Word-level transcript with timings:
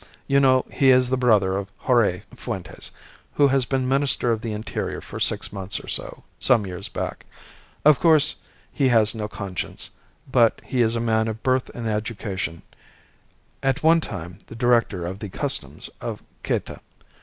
You 0.25 0.39
know, 0.39 0.65
he 0.71 0.89
is 0.89 1.11
the 1.11 1.15
brother 1.15 1.55
of 1.55 1.71
Jorge 1.77 2.23
Fuentes, 2.35 2.89
who 3.35 3.49
has 3.49 3.65
been 3.65 3.87
Minister 3.87 4.31
of 4.31 4.41
the 4.41 4.51
Interior 4.51 4.99
for 4.99 5.19
six 5.19 5.53
months 5.53 5.79
or 5.79 5.87
so, 5.87 6.23
some 6.39 6.63
few 6.63 6.73
years 6.73 6.89
back. 6.89 7.23
Of 7.85 7.99
course, 7.99 8.37
he 8.73 8.87
has 8.87 9.13
no 9.13 9.27
conscience; 9.27 9.91
but 10.31 10.59
he 10.65 10.81
is 10.81 10.95
a 10.95 10.99
man 10.99 11.27
of 11.27 11.43
birth 11.43 11.69
and 11.75 11.85
education 11.87 12.63
at 13.61 13.83
one 13.83 14.01
time 14.01 14.39
the 14.47 14.55
director 14.55 15.05
of 15.05 15.19
the 15.19 15.29
Customs 15.29 15.87
of 16.01 16.23
Cayta. 16.43 16.79